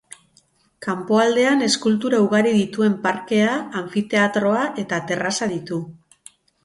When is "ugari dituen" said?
2.27-2.95